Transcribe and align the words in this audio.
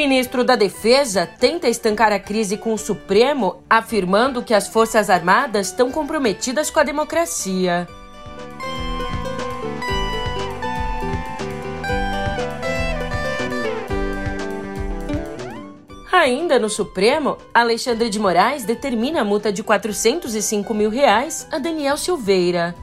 Ministro 0.00 0.42
da 0.42 0.56
Defesa 0.56 1.26
tenta 1.26 1.68
estancar 1.68 2.10
a 2.10 2.18
crise 2.18 2.56
com 2.56 2.72
o 2.72 2.78
Supremo, 2.78 3.62
afirmando 3.68 4.42
que 4.42 4.54
as 4.54 4.66
Forças 4.66 5.10
Armadas 5.10 5.66
estão 5.66 5.92
comprometidas 5.92 6.70
com 6.70 6.80
a 6.80 6.82
democracia. 6.82 7.86
Ainda 16.10 16.58
no 16.58 16.70
Supremo, 16.70 17.36
Alexandre 17.52 18.08
de 18.08 18.18
Moraes 18.18 18.64
determina 18.64 19.20
a 19.20 19.24
multa 19.24 19.52
de 19.52 19.62
405 19.62 20.72
mil 20.72 20.88
reais 20.88 21.46
a 21.52 21.58
Daniel 21.58 21.98
Silveira. 21.98 22.74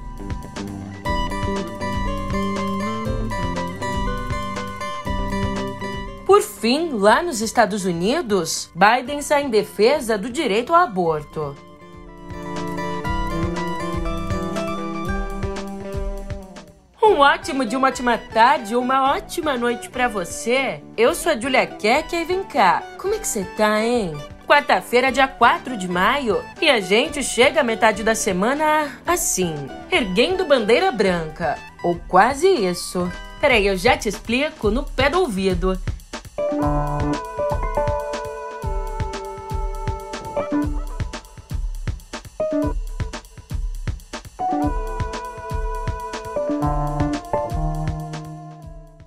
Por 6.28 6.42
fim, 6.42 6.90
lá 6.92 7.24
nos 7.24 7.40
Estados 7.40 7.86
Unidos, 7.86 8.70
Biden 8.76 9.22
sai 9.22 9.44
em 9.44 9.50
defesa 9.50 10.18
do 10.18 10.30
direito 10.30 10.74
ao 10.74 10.82
aborto. 10.82 11.56
Um 17.02 17.20
ótimo 17.20 17.64
dia, 17.64 17.78
uma 17.78 17.88
ótima 17.88 18.18
tarde, 18.18 18.76
uma 18.76 19.14
ótima 19.14 19.58
noite 19.58 19.90
para 19.90 20.10
você. 20.10 20.84
Eu 20.98 21.16
sou 21.16 21.32
a 21.32 21.40
Julia 21.40 21.66
Keck 21.66 22.14
e 22.14 22.26
vem 22.26 22.44
cá. 22.44 22.84
Como 22.98 23.14
é 23.14 23.20
que 23.20 23.26
você 23.26 23.46
tá, 23.56 23.82
hein? 23.82 24.12
Quarta-feira, 24.46 25.14
dia 25.14 25.30
4 25.30 25.78
de 25.78 25.88
maio, 25.88 26.44
e 26.62 26.70
a 26.70 26.82
gente 26.82 27.24
chega 27.24 27.62
à 27.62 27.64
metade 27.64 28.04
da 28.04 28.14
semana 28.14 29.00
assim, 29.06 29.56
erguendo 29.90 30.44
bandeira 30.44 30.92
branca. 30.92 31.58
Ou 31.82 31.98
quase 32.06 32.50
isso. 32.50 33.10
Peraí, 33.40 33.66
eu 33.66 33.78
já 33.78 33.96
te 33.96 34.10
explico 34.10 34.70
no 34.70 34.84
pé 34.84 35.10
do 35.10 35.22
ouvido. 35.22 35.80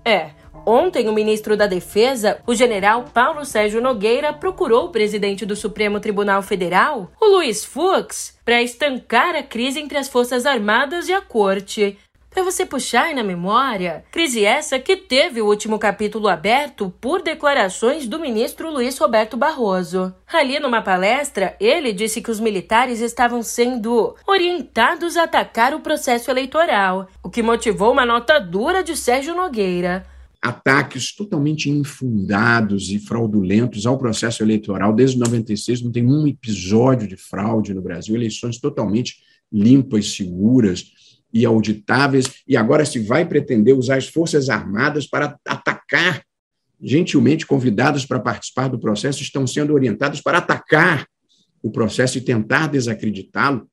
É, 0.04 0.30
Ontem, 0.66 1.08
o 1.08 1.12
ministro 1.12 1.56
da 1.56 1.66
Defesa, 1.66 2.40
o 2.46 2.54
general 2.54 3.04
Paulo 3.12 3.44
Sérgio 3.44 3.80
Nogueira, 3.80 4.32
procurou 4.32 4.86
o 4.86 4.90
presidente 4.90 5.46
do 5.46 5.56
Supremo 5.56 5.98
Tribunal 5.98 6.42
Federal, 6.42 7.10
o 7.20 7.26
Luiz 7.26 7.64
Fux, 7.64 8.38
para 8.44 8.62
estancar 8.62 9.34
a 9.34 9.42
crise 9.42 9.80
entre 9.80 9.98
as 9.98 10.08
Forças 10.08 10.46
Armadas 10.46 11.08
e 11.08 11.12
a 11.12 11.20
Corte. 11.20 11.98
Para 12.30 12.44
você 12.44 12.64
puxar 12.64 13.06
aí 13.06 13.14
na 13.14 13.24
memória, 13.24 14.04
crise 14.12 14.44
essa 14.44 14.78
que 14.78 14.96
teve 14.96 15.42
o 15.42 15.46
último 15.46 15.80
capítulo 15.80 16.28
aberto 16.28 16.94
por 17.00 17.22
declarações 17.22 18.06
do 18.06 18.20
ministro 18.20 18.70
Luiz 18.70 18.96
Roberto 18.96 19.36
Barroso. 19.36 20.14
Ali 20.32 20.60
numa 20.60 20.80
palestra, 20.80 21.56
ele 21.58 21.92
disse 21.92 22.22
que 22.22 22.30
os 22.30 22.38
militares 22.38 23.00
estavam 23.00 23.42
sendo 23.42 24.14
orientados 24.28 25.16
a 25.16 25.24
atacar 25.24 25.74
o 25.74 25.80
processo 25.80 26.30
eleitoral, 26.30 27.08
o 27.20 27.28
que 27.28 27.42
motivou 27.42 27.90
uma 27.90 28.06
nota 28.06 28.38
dura 28.38 28.84
de 28.84 28.96
Sérgio 28.96 29.34
Nogueira 29.34 30.06
ataques 30.42 31.14
totalmente 31.14 31.68
infundados 31.68 32.88
e 32.88 32.98
fraudulentos 32.98 33.84
ao 33.84 33.98
processo 33.98 34.42
eleitoral. 34.42 34.94
Desde 34.94 35.18
96 35.18 35.82
não 35.82 35.92
tem 35.92 36.06
um 36.06 36.26
episódio 36.26 37.06
de 37.06 37.14
fraude 37.14 37.74
no 37.74 37.82
Brasil, 37.82 38.14
eleições 38.14 38.58
totalmente 38.58 39.18
limpas, 39.52 40.14
seguras 40.14 40.92
e 41.32 41.44
auditáveis, 41.44 42.26
e 42.46 42.56
agora 42.56 42.84
se 42.84 42.98
vai 42.98 43.24
pretender 43.24 43.72
usar 43.74 43.96
as 43.96 44.08
Forças 44.08 44.48
Armadas 44.48 45.06
para 45.06 45.36
atacar, 45.46 46.22
gentilmente 46.80 47.46
convidados 47.46 48.06
para 48.06 48.18
participar 48.18 48.68
do 48.68 48.80
processo, 48.80 49.22
estão 49.22 49.46
sendo 49.46 49.74
orientados 49.74 50.20
para 50.20 50.38
atacar 50.38 51.06
o 51.62 51.70
processo 51.70 52.18
e 52.18 52.22
tentar 52.22 52.68
desacreditá-lo. 52.68 53.68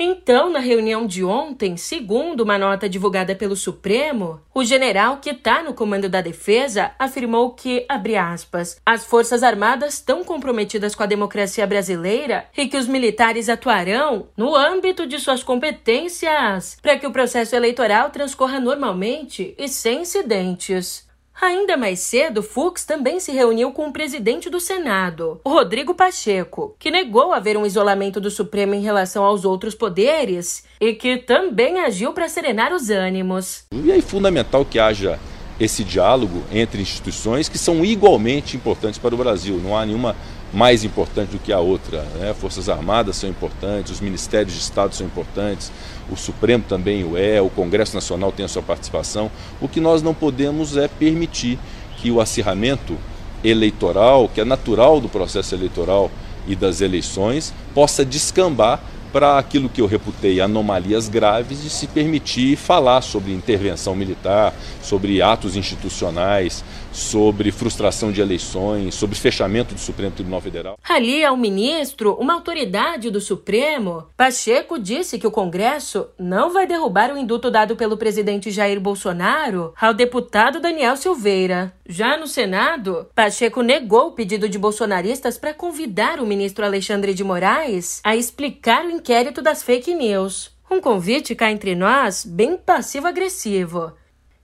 Então, 0.00 0.48
na 0.48 0.60
reunião 0.60 1.06
de 1.06 1.24
ontem, 1.24 1.76
segundo 1.76 2.42
uma 2.42 2.56
nota 2.56 2.88
divulgada 2.88 3.34
pelo 3.34 3.56
Supremo, 3.56 4.40
o 4.54 4.62
general 4.62 5.16
que 5.16 5.30
está 5.30 5.60
no 5.60 5.74
comando 5.74 6.08
da 6.08 6.20
defesa 6.20 6.92
afirmou 6.98 7.50
que, 7.50 7.84
abre 7.88 8.16
aspas, 8.16 8.80
as 8.86 9.04
Forças 9.04 9.42
Armadas 9.42 9.94
estão 9.94 10.22
comprometidas 10.22 10.94
com 10.94 11.02
a 11.02 11.06
democracia 11.06 11.66
brasileira 11.66 12.46
e 12.56 12.68
que 12.68 12.76
os 12.76 12.86
militares 12.86 13.48
atuarão 13.48 14.28
no 14.36 14.54
âmbito 14.54 15.04
de 15.04 15.18
suas 15.18 15.42
competências 15.42 16.76
para 16.80 16.96
que 16.96 17.06
o 17.06 17.12
processo 17.12 17.56
eleitoral 17.56 18.10
transcorra 18.10 18.60
normalmente 18.60 19.52
e 19.58 19.68
sem 19.68 20.02
incidentes. 20.02 21.07
Ainda 21.40 21.76
mais 21.76 22.00
cedo, 22.00 22.42
Fux 22.42 22.84
também 22.84 23.20
se 23.20 23.30
reuniu 23.30 23.70
com 23.70 23.86
o 23.86 23.92
presidente 23.92 24.50
do 24.50 24.58
Senado, 24.58 25.40
Rodrigo 25.46 25.94
Pacheco, 25.94 26.74
que 26.80 26.90
negou 26.90 27.32
haver 27.32 27.56
um 27.56 27.64
isolamento 27.64 28.20
do 28.20 28.28
Supremo 28.28 28.74
em 28.74 28.82
relação 28.82 29.22
aos 29.22 29.44
outros 29.44 29.72
poderes 29.72 30.64
e 30.80 30.94
que 30.94 31.16
também 31.16 31.80
agiu 31.80 32.12
para 32.12 32.28
serenar 32.28 32.72
os 32.72 32.90
ânimos. 32.90 33.64
E 33.72 33.92
é 33.92 34.00
fundamental 34.00 34.64
que 34.64 34.80
haja 34.80 35.16
esse 35.60 35.84
diálogo 35.84 36.42
entre 36.52 36.82
instituições 36.82 37.48
que 37.48 37.58
são 37.58 37.84
igualmente 37.84 38.56
importantes 38.56 38.98
para 38.98 39.14
o 39.14 39.18
Brasil. 39.18 39.60
Não 39.62 39.76
há 39.76 39.86
nenhuma 39.86 40.16
mais 40.52 40.82
importante 40.82 41.30
do 41.30 41.38
que 41.38 41.52
a 41.52 41.60
outra. 41.60 42.02
Né? 42.16 42.34
Forças 42.34 42.68
Armadas 42.68 43.16
são 43.16 43.28
importantes, 43.28 43.92
os 43.92 44.00
ministérios 44.00 44.54
de 44.54 44.60
Estado 44.60 44.94
são 44.94 45.06
importantes, 45.06 45.70
o 46.10 46.16
Supremo 46.16 46.64
também 46.68 47.04
o 47.04 47.16
é, 47.16 47.40
o 47.40 47.50
Congresso 47.50 47.94
Nacional 47.94 48.32
tem 48.32 48.44
a 48.44 48.48
sua 48.48 48.62
participação. 48.62 49.30
O 49.60 49.68
que 49.68 49.80
nós 49.80 50.02
não 50.02 50.14
podemos 50.14 50.76
é 50.76 50.88
permitir 50.88 51.58
que 51.98 52.10
o 52.10 52.20
acirramento 52.20 52.96
eleitoral, 53.42 54.28
que 54.28 54.40
é 54.40 54.44
natural 54.44 55.00
do 55.00 55.08
processo 55.08 55.54
eleitoral 55.54 56.10
e 56.46 56.56
das 56.56 56.80
eleições, 56.80 57.52
possa 57.74 58.04
descambar 58.04 58.80
para 59.12 59.38
aquilo 59.38 59.68
que 59.68 59.80
eu 59.80 59.86
reputei 59.86 60.40
anomalias 60.40 61.08
graves 61.08 61.62
de 61.62 61.70
se 61.70 61.86
permitir 61.86 62.56
falar 62.56 63.00
sobre 63.00 63.32
intervenção 63.32 63.94
militar, 63.94 64.54
sobre 64.82 65.22
atos 65.22 65.56
institucionais, 65.56 66.62
sobre 66.92 67.52
frustração 67.52 68.10
de 68.10 68.20
eleições, 68.20 68.94
sobre 68.94 69.16
fechamento 69.16 69.74
do 69.74 69.80
Supremo 69.80 70.12
Tribunal 70.12 70.40
Federal. 70.40 70.78
Ali 70.88 71.24
ao 71.24 71.36
ministro, 71.36 72.14
uma 72.14 72.34
autoridade 72.34 73.10
do 73.10 73.20
Supremo, 73.20 74.06
Pacheco 74.16 74.78
disse 74.78 75.18
que 75.18 75.26
o 75.26 75.30
Congresso 75.30 76.08
não 76.18 76.52
vai 76.52 76.66
derrubar 76.66 77.12
o 77.12 77.18
induto 77.18 77.50
dado 77.50 77.76
pelo 77.76 77.96
presidente 77.96 78.50
Jair 78.50 78.80
Bolsonaro 78.80 79.72
ao 79.80 79.94
deputado 79.94 80.60
Daniel 80.60 80.96
Silveira. 80.96 81.72
Já 81.88 82.16
no 82.16 82.26
Senado, 82.26 83.06
Pacheco 83.14 83.62
negou 83.62 84.08
o 84.08 84.12
pedido 84.12 84.48
de 84.48 84.58
bolsonaristas 84.58 85.38
para 85.38 85.54
convidar 85.54 86.20
o 86.20 86.26
ministro 86.26 86.64
Alexandre 86.64 87.14
de 87.14 87.24
Moraes 87.24 88.00
a 88.04 88.16
explicar 88.16 88.84
o 88.84 88.90
inquérito 88.90 89.40
das 89.40 89.62
fake 89.62 89.94
news. 89.94 90.50
Um 90.70 90.82
convite 90.82 91.34
cá 91.34 91.50
entre 91.50 91.74
nós 91.74 92.26
bem 92.26 92.58
passivo-agressivo. 92.58 93.92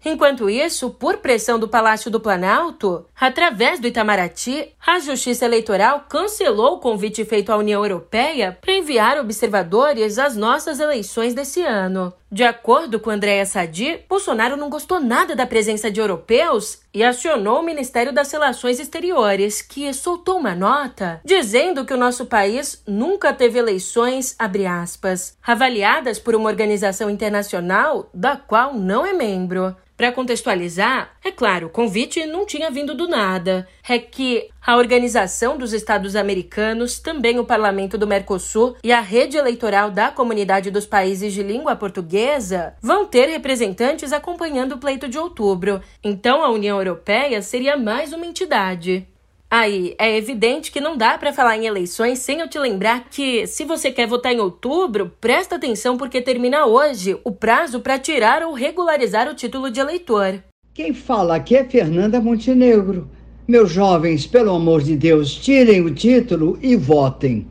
Enquanto 0.04 0.50
isso, 0.50 0.90
por 0.90 1.16
pressão 1.16 1.58
do 1.58 1.66
Palácio 1.66 2.10
do 2.10 2.20
Planalto, 2.20 3.06
através 3.18 3.80
do 3.80 3.86
Itamaraty, 3.86 4.68
a 4.86 4.98
Justiça 4.98 5.46
Eleitoral 5.46 6.04
cancelou 6.08 6.74
o 6.74 6.78
convite 6.78 7.24
feito 7.24 7.50
à 7.50 7.56
União 7.56 7.82
Europeia 7.82 8.58
para 8.60 8.74
enviar 8.74 9.18
observadores 9.18 10.18
às 10.18 10.36
nossas 10.36 10.78
eleições 10.78 11.32
desse 11.32 11.62
ano. 11.62 12.12
De 12.34 12.42
acordo 12.42 12.98
com 12.98 13.10
Andréa 13.10 13.46
Sadi, 13.46 14.00
Bolsonaro 14.08 14.56
não 14.56 14.68
gostou 14.68 14.98
nada 14.98 15.36
da 15.36 15.46
presença 15.46 15.88
de 15.88 16.00
europeus 16.00 16.80
e 16.92 17.04
acionou 17.04 17.60
o 17.60 17.64
Ministério 17.64 18.12
das 18.12 18.32
Relações 18.32 18.80
Exteriores, 18.80 19.62
que 19.62 19.94
soltou 19.94 20.38
uma 20.38 20.52
nota 20.52 21.20
dizendo 21.24 21.84
que 21.84 21.94
o 21.94 21.96
nosso 21.96 22.26
país 22.26 22.82
nunca 22.88 23.32
teve 23.32 23.56
eleições, 23.56 24.34
aspas, 24.36 25.38
avaliadas 25.46 26.18
por 26.18 26.34
uma 26.34 26.50
organização 26.50 27.08
internacional 27.08 28.10
da 28.12 28.36
qual 28.36 28.74
não 28.74 29.06
é 29.06 29.12
membro. 29.12 29.76
Para 29.96 30.10
contextualizar, 30.10 31.12
é 31.24 31.30
claro, 31.30 31.68
o 31.68 31.70
convite 31.70 32.26
não 32.26 32.44
tinha 32.44 32.68
vindo 32.68 32.96
do 32.96 33.06
nada. 33.06 33.68
É 33.88 33.96
que 33.96 34.50
a 34.66 34.78
Organização 34.78 35.58
dos 35.58 35.74
Estados 35.74 36.16
Americanos, 36.16 36.98
também 36.98 37.38
o 37.38 37.44
Parlamento 37.44 37.98
do 37.98 38.06
Mercosul 38.06 38.74
e 38.82 38.90
a 38.92 39.00
rede 39.00 39.36
eleitoral 39.36 39.90
da 39.90 40.10
Comunidade 40.10 40.70
dos 40.70 40.86
Países 40.86 41.34
de 41.34 41.42
Língua 41.42 41.76
Portuguesa 41.76 42.74
vão 42.80 43.04
ter 43.04 43.28
representantes 43.28 44.10
acompanhando 44.10 44.72
o 44.72 44.78
pleito 44.78 45.06
de 45.06 45.18
outubro. 45.18 45.82
Então 46.02 46.42
a 46.42 46.50
União 46.50 46.78
Europeia 46.78 47.42
seria 47.42 47.76
mais 47.76 48.14
uma 48.14 48.24
entidade. 48.24 49.06
Aí, 49.50 49.94
é 49.98 50.16
evidente 50.16 50.72
que 50.72 50.80
não 50.80 50.96
dá 50.96 51.16
para 51.18 51.32
falar 51.32 51.56
em 51.56 51.66
eleições 51.66 52.20
sem 52.20 52.40
eu 52.40 52.48
te 52.48 52.58
lembrar 52.58 53.04
que, 53.10 53.46
se 53.46 53.64
você 53.64 53.92
quer 53.92 54.08
votar 54.08 54.32
em 54.32 54.40
outubro, 54.40 55.12
presta 55.20 55.56
atenção 55.56 55.96
porque 55.96 56.22
termina 56.22 56.64
hoje 56.66 57.20
o 57.22 57.30
prazo 57.30 57.80
para 57.80 57.98
tirar 57.98 58.42
ou 58.42 58.52
regularizar 58.52 59.28
o 59.28 59.34
título 59.34 59.70
de 59.70 59.78
eleitor. 59.78 60.42
Quem 60.72 60.92
fala 60.92 61.36
aqui 61.36 61.54
é 61.54 61.62
Fernanda 61.62 62.20
Montenegro. 62.20 63.08
Meus 63.46 63.70
jovens, 63.70 64.26
pelo 64.26 64.54
amor 64.54 64.82
de 64.82 64.96
Deus, 64.96 65.34
tirem 65.34 65.82
o 65.84 65.94
título 65.94 66.58
e 66.62 66.74
votem. 66.74 67.46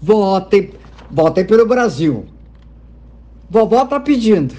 Votem, 0.00 0.70
votem 1.10 1.46
pelo 1.46 1.66
Brasil. 1.66 2.26
Vovó 3.48 3.86
tá 3.86 3.98
pedindo. 3.98 4.54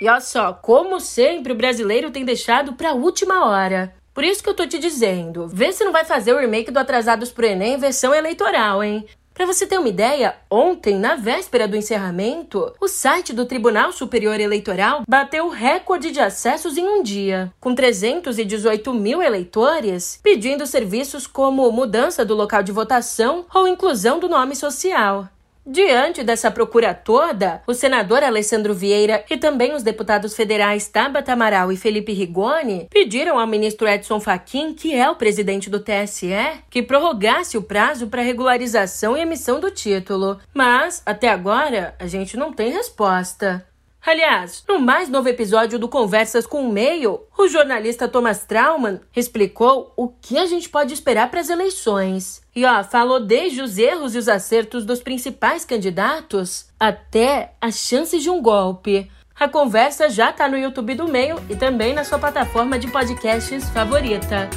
E 0.00 0.08
olha 0.08 0.20
só, 0.20 0.54
como 0.54 0.98
sempre, 0.98 1.52
o 1.52 1.56
brasileiro 1.56 2.10
tem 2.10 2.24
deixado 2.24 2.72
para 2.72 2.90
a 2.90 2.94
última 2.94 3.46
hora. 3.46 3.94
Por 4.14 4.24
isso 4.24 4.42
que 4.42 4.48
eu 4.48 4.54
tô 4.54 4.66
te 4.66 4.78
dizendo, 4.78 5.46
vê 5.46 5.72
se 5.72 5.84
não 5.84 5.92
vai 5.92 6.06
fazer 6.06 6.32
o 6.32 6.38
remake 6.38 6.70
do 6.70 6.78
Atrasados 6.78 7.30
pro 7.30 7.44
Enem 7.44 7.76
versão 7.76 8.14
eleitoral, 8.14 8.82
hein? 8.82 9.04
Para 9.36 9.44
você 9.44 9.66
ter 9.66 9.76
uma 9.76 9.90
ideia, 9.90 10.34
ontem, 10.50 10.98
na 10.98 11.14
véspera 11.14 11.68
do 11.68 11.76
encerramento, 11.76 12.72
o 12.80 12.88
site 12.88 13.34
do 13.34 13.44
Tribunal 13.44 13.92
Superior 13.92 14.40
Eleitoral 14.40 15.02
bateu 15.06 15.50
recorde 15.50 16.10
de 16.10 16.18
acessos 16.18 16.78
em 16.78 16.88
um 16.88 17.02
dia, 17.02 17.52
com 17.60 17.74
318 17.74 18.94
mil 18.94 19.20
eleitores 19.20 20.18
pedindo 20.22 20.66
serviços 20.66 21.26
como 21.26 21.70
mudança 21.70 22.24
do 22.24 22.34
local 22.34 22.62
de 22.62 22.72
votação 22.72 23.44
ou 23.54 23.68
inclusão 23.68 24.18
do 24.18 24.26
nome 24.26 24.56
social. 24.56 25.28
Diante 25.68 26.22
dessa 26.22 26.48
procura 26.48 26.94
toda, 26.94 27.60
o 27.66 27.74
senador 27.74 28.22
Alessandro 28.22 28.72
Vieira 28.72 29.24
e 29.28 29.36
também 29.36 29.74
os 29.74 29.82
deputados 29.82 30.36
federais 30.36 30.86
Tabata 30.86 31.32
Amaral 31.32 31.72
e 31.72 31.76
Felipe 31.76 32.12
Rigoni 32.12 32.86
pediram 32.88 33.36
ao 33.36 33.48
ministro 33.48 33.88
Edson 33.88 34.20
Fachin, 34.20 34.74
que 34.74 34.94
é 34.94 35.10
o 35.10 35.16
presidente 35.16 35.68
do 35.68 35.80
TSE, 35.80 36.30
que 36.70 36.84
prorrogasse 36.84 37.58
o 37.58 37.62
prazo 37.62 38.06
para 38.06 38.22
regularização 38.22 39.16
e 39.16 39.20
emissão 39.20 39.58
do 39.58 39.68
título. 39.68 40.38
Mas, 40.54 41.02
até 41.04 41.28
agora, 41.28 41.96
a 41.98 42.06
gente 42.06 42.36
não 42.36 42.52
tem 42.52 42.70
resposta. 42.70 43.66
Aliás, 44.06 44.62
no 44.68 44.78
mais 44.78 45.08
novo 45.08 45.28
episódio 45.28 45.80
do 45.80 45.88
Conversas 45.88 46.46
com 46.46 46.64
o 46.64 46.72
Meio, 46.72 47.22
o 47.36 47.48
jornalista 47.48 48.06
Thomas 48.06 48.44
Trauman 48.44 49.00
explicou 49.16 49.92
o 49.96 50.06
que 50.06 50.38
a 50.38 50.46
gente 50.46 50.68
pode 50.68 50.94
esperar 50.94 51.28
para 51.28 51.40
as 51.40 51.50
eleições. 51.50 52.40
E 52.54 52.64
ó, 52.64 52.84
falou 52.84 53.18
desde 53.18 53.60
os 53.60 53.76
erros 53.76 54.14
e 54.14 54.18
os 54.18 54.28
acertos 54.28 54.84
dos 54.84 55.00
principais 55.00 55.64
candidatos 55.64 56.68
até 56.78 57.54
as 57.60 57.80
chances 57.80 58.22
de 58.22 58.30
um 58.30 58.40
golpe. 58.40 59.10
A 59.34 59.48
conversa 59.48 60.08
já 60.08 60.30
está 60.30 60.48
no 60.48 60.56
YouTube 60.56 60.94
do 60.94 61.08
Meio 61.08 61.42
e 61.50 61.56
também 61.56 61.92
na 61.92 62.04
sua 62.04 62.20
plataforma 62.20 62.78
de 62.78 62.86
podcasts 62.86 63.68
favorita. 63.70 64.48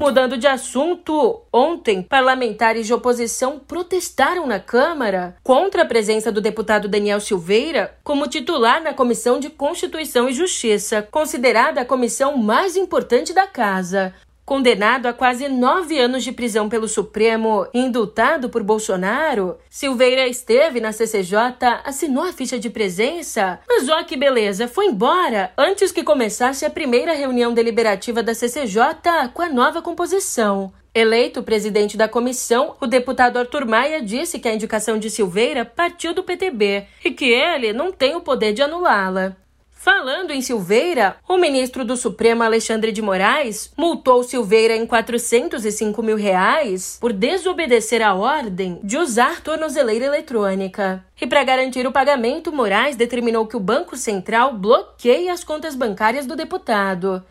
Mudando 0.00 0.38
de 0.38 0.46
assunto, 0.46 1.42
ontem, 1.52 2.02
parlamentares 2.02 2.86
de 2.86 2.94
oposição 2.94 3.58
protestaram 3.58 4.46
na 4.46 4.58
Câmara 4.58 5.36
contra 5.42 5.82
a 5.82 5.84
presença 5.84 6.32
do 6.32 6.40
deputado 6.40 6.88
Daniel 6.88 7.20
Silveira 7.20 7.94
como 8.02 8.26
titular 8.26 8.82
na 8.82 8.94
Comissão 8.94 9.38
de 9.38 9.50
Constituição 9.50 10.26
e 10.26 10.32
Justiça, 10.32 11.06
considerada 11.10 11.82
a 11.82 11.84
comissão 11.84 12.38
mais 12.38 12.78
importante 12.78 13.34
da 13.34 13.46
Casa. 13.46 14.14
Condenado 14.44 15.06
a 15.06 15.12
quase 15.12 15.48
nove 15.48 15.98
anos 15.98 16.24
de 16.24 16.32
prisão 16.32 16.68
pelo 16.68 16.88
Supremo 16.88 17.68
e 17.72 17.78
indultado 17.78 18.50
por 18.50 18.64
Bolsonaro, 18.64 19.56
Silveira 19.68 20.26
esteve 20.26 20.80
na 20.80 20.92
CCJ, 20.92 21.36
assinou 21.84 22.24
a 22.24 22.32
ficha 22.32 22.58
de 22.58 22.68
presença, 22.68 23.60
mas 23.68 23.88
ó 23.88 24.02
que 24.02 24.16
beleza, 24.16 24.66
foi 24.66 24.86
embora 24.86 25.52
antes 25.56 25.92
que 25.92 26.02
começasse 26.02 26.64
a 26.64 26.70
primeira 26.70 27.14
reunião 27.14 27.54
deliberativa 27.54 28.22
da 28.22 28.34
CCJ 28.34 29.30
com 29.32 29.42
a 29.42 29.48
nova 29.48 29.80
composição. 29.80 30.72
Eleito 30.92 31.44
presidente 31.44 31.96
da 31.96 32.08
comissão, 32.08 32.74
o 32.80 32.86
deputado 32.88 33.38
Arthur 33.38 33.64
Maia 33.64 34.02
disse 34.02 34.40
que 34.40 34.48
a 34.48 34.54
indicação 34.54 34.98
de 34.98 35.08
Silveira 35.08 35.64
partiu 35.64 36.12
do 36.12 36.24
PTB 36.24 36.88
e 37.04 37.12
que 37.12 37.26
ele 37.26 37.72
não 37.72 37.92
tem 37.92 38.16
o 38.16 38.20
poder 38.20 38.52
de 38.52 38.62
anulá-la. 38.62 39.36
Falando 39.82 40.30
em 40.30 40.42
Silveira, 40.42 41.16
o 41.26 41.38
ministro 41.38 41.86
do 41.86 41.96
Supremo 41.96 42.42
Alexandre 42.42 42.92
de 42.92 43.00
Moraes 43.00 43.72
multou 43.74 44.22
Silveira 44.22 44.76
em 44.76 44.86
405 44.86 46.02
mil 46.02 46.18
reais 46.18 46.98
por 47.00 47.14
desobedecer 47.14 48.02
a 48.02 48.12
ordem 48.12 48.78
de 48.84 48.98
usar 48.98 49.40
tornozeleira 49.40 50.04
eletrônica. 50.04 51.02
E 51.18 51.26
para 51.26 51.42
garantir 51.44 51.86
o 51.86 51.92
pagamento, 51.92 52.52
Moraes 52.52 52.94
determinou 52.94 53.46
que 53.46 53.56
o 53.56 53.60
Banco 53.60 53.96
Central 53.96 54.52
bloqueie 54.52 55.30
as 55.30 55.42
contas 55.42 55.74
bancárias 55.74 56.26
do 56.26 56.36
deputado. 56.36 57.24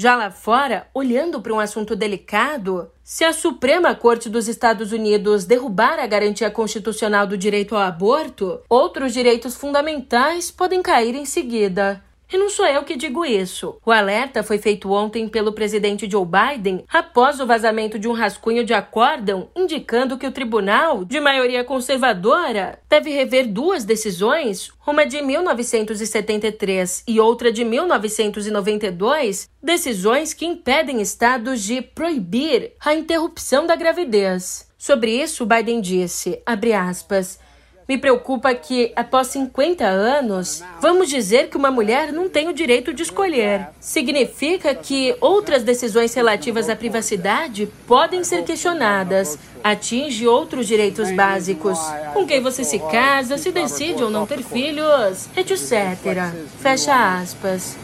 Já 0.00 0.14
lá 0.14 0.30
fora, 0.30 0.86
olhando 0.94 1.42
para 1.42 1.52
um 1.52 1.58
assunto 1.58 1.96
delicado, 1.96 2.88
se 3.02 3.24
a 3.24 3.32
Suprema 3.32 3.96
Corte 3.96 4.28
dos 4.28 4.46
Estados 4.46 4.92
Unidos 4.92 5.44
derrubar 5.44 5.98
a 5.98 6.06
garantia 6.06 6.48
constitucional 6.52 7.26
do 7.26 7.36
direito 7.36 7.74
ao 7.74 7.82
aborto, 7.82 8.60
outros 8.68 9.12
direitos 9.12 9.56
fundamentais 9.56 10.52
podem 10.52 10.82
cair 10.82 11.16
em 11.16 11.24
seguida. 11.24 12.00
E 12.30 12.36
não 12.36 12.50
sou 12.50 12.66
eu 12.66 12.82
que 12.82 12.94
digo 12.94 13.24
isso. 13.24 13.78
O 13.86 13.90
alerta 13.90 14.42
foi 14.42 14.58
feito 14.58 14.90
ontem 14.92 15.26
pelo 15.28 15.52
presidente 15.52 16.08
Joe 16.10 16.26
Biden 16.26 16.84
após 16.92 17.40
o 17.40 17.46
vazamento 17.46 17.98
de 17.98 18.06
um 18.06 18.12
rascunho 18.12 18.64
de 18.64 18.74
acórdão 18.74 19.48
indicando 19.56 20.18
que 20.18 20.26
o 20.26 20.32
tribunal, 20.32 21.06
de 21.06 21.18
maioria 21.20 21.64
conservadora, 21.64 22.78
deve 22.86 23.10
rever 23.10 23.48
duas 23.48 23.82
decisões, 23.82 24.70
uma 24.86 25.06
de 25.06 25.22
1973 25.22 27.04
e 27.08 27.18
outra 27.18 27.50
de 27.50 27.64
1992, 27.64 29.48
decisões 29.62 30.34
que 30.34 30.44
impedem 30.44 31.00
estados 31.00 31.62
de 31.62 31.80
proibir 31.80 32.72
a 32.78 32.94
interrupção 32.94 33.66
da 33.66 33.74
gravidez. 33.74 34.68
Sobre 34.76 35.10
isso, 35.10 35.46
Biden 35.46 35.80
disse, 35.80 36.40
abre 36.44 36.72
aspas, 36.72 37.38
me 37.88 37.96
preocupa 37.96 38.54
que, 38.54 38.92
após 38.94 39.28
50 39.28 39.82
anos, 39.82 40.62
vamos 40.78 41.08
dizer 41.08 41.48
que 41.48 41.56
uma 41.56 41.70
mulher 41.70 42.12
não 42.12 42.28
tem 42.28 42.46
o 42.46 42.52
direito 42.52 42.92
de 42.92 43.02
escolher. 43.02 43.68
Significa 43.80 44.74
que 44.74 45.16
outras 45.22 45.62
decisões 45.62 46.12
relativas 46.12 46.68
à 46.68 46.76
privacidade 46.76 47.66
podem 47.86 48.22
ser 48.22 48.44
questionadas, 48.44 49.38
atinge 49.64 50.28
outros 50.28 50.66
direitos 50.66 51.10
básicos. 51.12 51.78
Com 52.12 52.26
quem 52.26 52.42
você 52.42 52.62
se 52.62 52.78
casa, 52.78 53.38
se 53.38 53.50
decide 53.50 54.04
ou 54.04 54.10
não 54.10 54.26
ter 54.26 54.42
filhos, 54.42 55.26
etc. 55.34 56.34
Fecha 56.60 57.20
aspas. 57.20 57.74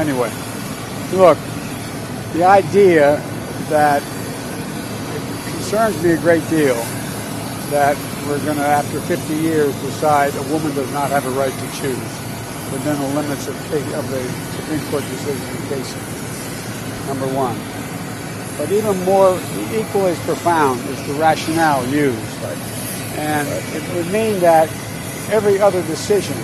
Anyway. 0.00 0.30
Look, 1.12 1.38
the 2.34 2.44
idea 2.44 3.20
that 3.68 4.02
concerns 5.56 6.02
me 6.02 6.12
a 6.12 6.16
great 6.16 6.42
deal 6.50 6.76
that 7.70 7.96
we're 8.26 8.42
going 8.44 8.56
to, 8.56 8.66
after 8.66 9.00
50 9.00 9.34
years, 9.34 9.74
decide 9.82 10.34
a 10.34 10.42
woman 10.52 10.74
does 10.74 10.90
not 10.92 11.10
have 11.10 11.24
a 11.26 11.30
right 11.30 11.52
to 11.52 11.66
choose 11.80 12.10
within 12.72 12.98
the 12.98 13.08
limits 13.14 13.48
of, 13.48 13.54
of 13.54 14.10
the 14.10 14.22
Supreme 14.58 14.80
Court 14.90 15.02
decision 15.04 15.48
in 15.56 15.62
Casey. 15.68 15.98
Number 17.06 17.26
one. 17.34 17.56
But 18.58 18.72
even 18.72 19.02
more, 19.04 19.38
equally 19.72 20.12
as 20.12 20.20
profound 20.24 20.80
is 20.90 21.06
the 21.06 21.14
rationale 21.14 21.86
used. 21.88 22.18
Right. 22.42 22.58
And 23.16 23.48
right. 23.48 23.74
it 23.74 23.94
would 23.94 24.12
mean 24.12 24.40
that 24.40 24.68
every 25.30 25.60
other 25.60 25.82
decision 25.86 26.36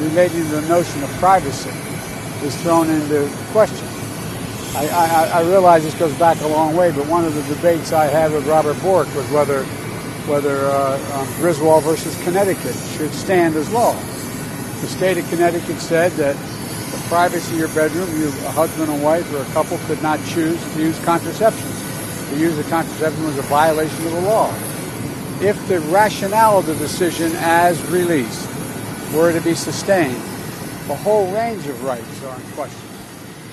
relating 0.00 0.42
to 0.42 0.60
the 0.60 0.68
notion 0.68 1.02
of 1.02 1.10
privacy 1.20 1.70
is 2.44 2.56
thrown 2.62 2.88
into 2.90 3.30
question. 3.52 3.86
I, 4.74 4.88
I, 4.88 5.40
I 5.40 5.42
realize 5.42 5.84
this 5.84 5.94
goes 5.94 6.16
back 6.18 6.40
a 6.40 6.46
long 6.46 6.74
way, 6.74 6.90
but 6.92 7.06
one 7.06 7.26
of 7.26 7.34
the 7.34 7.42
debates 7.54 7.92
I 7.92 8.06
had 8.06 8.32
with 8.32 8.46
Robert 8.46 8.80
Bork 8.80 9.06
was 9.14 9.30
whether 9.30 9.66
whether 10.26 10.66
uh, 10.66 11.20
um, 11.20 11.26
Griswold 11.36 11.84
versus 11.84 12.20
Connecticut 12.22 12.76
should 12.96 13.12
stand 13.12 13.56
as 13.56 13.70
law. 13.72 13.92
The 14.80 14.86
state 14.86 15.18
of 15.18 15.28
Connecticut 15.28 15.78
said 15.78 16.12
that 16.12 16.36
the 16.92 16.98
privacy 17.08 17.54
of 17.54 17.58
your 17.58 17.68
bedroom, 17.68 18.08
you, 18.18 18.28
a 18.28 18.50
husband 18.50 18.90
and 18.90 19.02
wife 19.02 19.32
or 19.34 19.42
a 19.42 19.44
couple 19.52 19.78
could 19.86 20.02
not 20.02 20.18
choose 20.26 20.60
to 20.74 20.80
use 20.80 20.98
contraception. 21.04 21.68
To 22.30 22.38
use 22.38 22.56
the 22.56 22.64
contraception 22.64 23.24
was 23.24 23.38
a 23.38 23.42
violation 23.42 24.06
of 24.06 24.12
the 24.12 24.20
law. 24.22 24.52
If 25.40 25.56
the 25.68 25.80
rationale 25.90 26.58
of 26.58 26.66
the 26.66 26.76
decision 26.76 27.32
as 27.36 27.84
released 27.90 28.48
were 29.12 29.32
to 29.32 29.40
be 29.40 29.54
sustained, 29.54 30.16
a 30.88 30.96
whole 30.96 31.32
range 31.32 31.66
of 31.66 31.82
rights 31.84 32.24
are 32.24 32.36
in 32.36 32.42
question. 32.52 32.88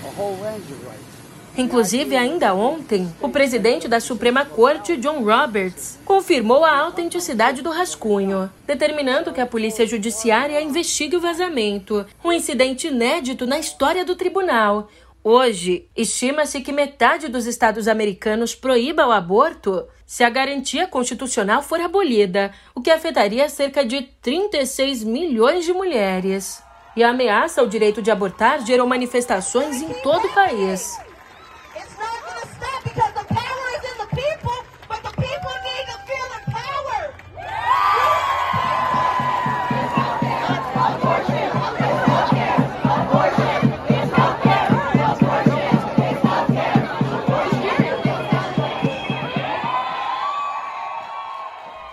A 0.04 0.12
whole 0.12 0.36
range 0.38 0.70
of 0.72 0.86
rights. 0.88 1.19
Inclusive, 1.58 2.16
ainda 2.16 2.54
ontem, 2.54 3.14
o 3.22 3.30
presidente 3.30 3.88
da 3.88 4.00
Suprema 4.00 4.46
Corte, 4.46 4.96
John 4.98 5.24
Roberts, 5.24 6.00
confirmou 6.06 6.64
a 6.64 6.78
autenticidade 6.78 7.62
do 7.62 7.70
rascunho, 7.70 8.50
determinando 8.66 9.34
que 9.34 9.42
a 9.42 9.46
Polícia 9.46 9.86
Judiciária 9.86 10.62
investigue 10.62 11.18
o 11.18 11.22
vazamento, 11.22 12.06
um 12.24 12.32
incidente 12.32 12.88
inédito 12.88 13.46
na 13.46 13.60
história 13.60 14.06
do 14.06 14.16
tribunal. 14.16 14.90
Hoje, 15.22 15.86
estima-se 15.98 16.62
que 16.62 16.72
metade 16.72 17.28
dos 17.28 17.46
estados 17.46 17.90
americanos 17.90 18.56
proíba 18.56 19.06
o 19.06 19.12
aborto 19.12 19.86
se 20.06 20.24
a 20.24 20.30
garantia 20.30 20.88
constitucional 20.88 21.62
for 21.62 21.82
abolida, 21.82 22.52
o 22.74 22.82
que 22.82 22.90
afetaria 22.90 23.50
cerca 23.50 23.86
de 23.86 24.02
36 24.22 25.04
milhões 25.04 25.66
de 25.66 25.74
mulheres. 25.74 26.64
E 26.96 27.04
a 27.04 27.10
ameaça 27.10 27.62
ao 27.62 27.68
direito 27.68 28.02
de 28.02 28.10
abortar 28.10 28.66
gerou 28.66 28.88
manifestações 28.88 29.82
em 29.82 29.94
todo 30.02 30.26
o 30.26 30.34
país. 30.34 30.98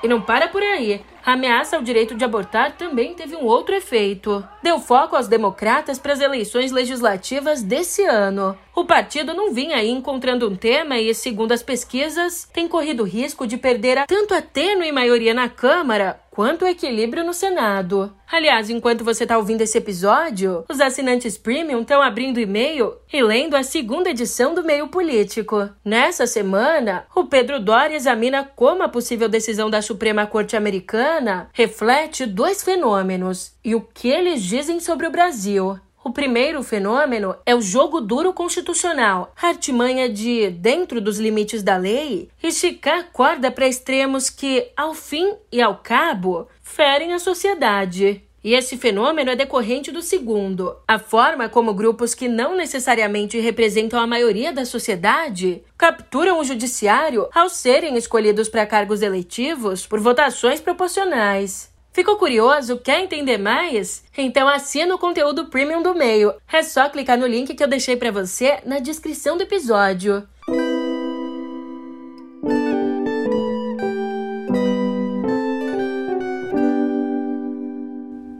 E 0.06 0.08
não 0.08 0.20
para 0.20 0.46
por 0.46 0.62
aí. 0.62 1.00
a 1.24 1.32
ameaça 1.32 1.74
ao 1.74 1.82
direito 1.82 2.14
de 2.14 2.24
abortar 2.24 2.76
também 2.76 3.12
teve 3.14 3.34
um 3.34 3.44
outro 3.44 3.74
efeito. 3.74 4.46
Deu 4.62 4.78
foco 4.78 5.16
aos 5.16 5.26
democratas 5.26 5.98
para 5.98 6.12
as 6.12 6.20
eleições 6.20 6.70
legislativas 6.70 7.60
desse 7.60 8.04
ano. 8.04 8.56
O 8.72 8.84
partido 8.84 9.34
não 9.34 9.52
vinha 9.52 9.78
aí 9.78 9.90
encontrando 9.90 10.48
um 10.48 10.54
tema 10.54 10.96
e, 10.96 11.12
segundo 11.12 11.50
as 11.50 11.60
pesquisas, 11.60 12.48
tem 12.52 12.68
corrido 12.68 13.02
risco 13.02 13.48
de 13.48 13.56
perder 13.56 14.06
tanto 14.06 14.32
a 14.32 14.40
tênue 14.40 14.92
maioria 14.92 15.34
na 15.34 15.48
Câmara 15.48 16.20
quanto 16.36 16.66
equilíbrio 16.66 17.24
no 17.24 17.32
Senado. 17.32 18.12
Aliás, 18.30 18.68
enquanto 18.68 19.02
você 19.02 19.22
está 19.22 19.38
ouvindo 19.38 19.62
esse 19.62 19.78
episódio, 19.78 20.66
os 20.68 20.82
assinantes 20.82 21.38
premium 21.38 21.80
estão 21.80 22.02
abrindo 22.02 22.38
e-mail 22.38 22.92
e 23.10 23.22
lendo 23.22 23.56
a 23.56 23.62
segunda 23.62 24.10
edição 24.10 24.54
do 24.54 24.62
Meio 24.62 24.88
Político. 24.88 25.70
Nessa 25.82 26.26
semana, 26.26 27.06
o 27.16 27.24
Pedro 27.24 27.58
Doria 27.58 27.96
examina 27.96 28.44
como 28.44 28.82
a 28.82 28.88
possível 28.88 29.30
decisão 29.30 29.70
da 29.70 29.80
Suprema 29.80 30.26
Corte 30.26 30.54
Americana 30.58 31.48
reflete 31.54 32.26
dois 32.26 32.62
fenômenos 32.62 33.52
e 33.64 33.74
o 33.74 33.80
que 33.80 34.08
eles 34.08 34.42
dizem 34.42 34.78
sobre 34.78 35.06
o 35.06 35.10
Brasil. 35.10 35.80
O 36.06 36.12
primeiro 36.12 36.62
fenômeno 36.62 37.34
é 37.44 37.52
o 37.52 37.60
jogo 37.60 38.00
duro 38.00 38.32
constitucional, 38.32 39.34
artimanha 39.42 40.08
de, 40.08 40.50
dentro 40.50 41.00
dos 41.00 41.18
limites 41.18 41.64
da 41.64 41.76
lei, 41.76 42.28
esticar 42.40 43.00
a 43.00 43.02
corda 43.02 43.50
para 43.50 43.66
extremos 43.66 44.30
que, 44.30 44.70
ao 44.76 44.94
fim 44.94 45.34
e 45.50 45.60
ao 45.60 45.78
cabo, 45.78 46.46
ferem 46.62 47.12
a 47.12 47.18
sociedade. 47.18 48.22
E 48.44 48.54
esse 48.54 48.76
fenômeno 48.76 49.32
é 49.32 49.34
decorrente 49.34 49.90
do 49.90 50.00
segundo, 50.00 50.76
a 50.86 50.96
forma 50.96 51.48
como 51.48 51.74
grupos 51.74 52.14
que 52.14 52.28
não 52.28 52.54
necessariamente 52.54 53.40
representam 53.40 53.98
a 53.98 54.06
maioria 54.06 54.52
da 54.52 54.64
sociedade 54.64 55.64
capturam 55.76 56.38
o 56.38 56.44
judiciário 56.44 57.28
ao 57.34 57.48
serem 57.48 57.96
escolhidos 57.96 58.48
para 58.48 58.64
cargos 58.64 59.02
eletivos 59.02 59.84
por 59.84 59.98
votações 59.98 60.60
proporcionais. 60.60 61.74
Ficou 61.96 62.18
curioso? 62.18 62.76
Quer 62.76 63.02
entender 63.02 63.38
mais? 63.38 64.04
Então 64.18 64.46
assina 64.46 64.94
o 64.94 64.98
conteúdo 64.98 65.46
premium 65.46 65.82
do 65.82 65.94
meio. 65.94 66.34
É 66.52 66.62
só 66.62 66.90
clicar 66.90 67.16
no 67.16 67.26
link 67.26 67.54
que 67.54 67.64
eu 67.64 67.66
deixei 67.66 67.96
para 67.96 68.10
você 68.10 68.58
na 68.66 68.78
descrição 68.78 69.34
do 69.34 69.44
episódio. 69.44 70.28